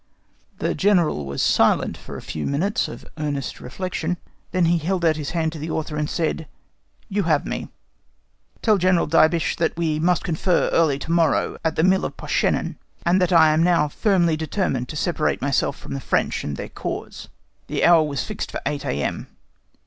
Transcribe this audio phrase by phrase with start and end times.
[0.57, 4.17] The General was silent for a few minutes of earnest reflection;
[4.49, 6.47] then he held out his hand to the Author, and said,
[7.07, 7.67] "You have me.
[8.63, 12.77] Tell General Diebitsch that we must confer early to morrow at the mill of Poschenen,
[13.05, 16.69] and that I am now firmly determined to separate myself from the French and their
[16.69, 17.27] cause."
[17.67, 19.27] The hour was fixed for 8 A.M.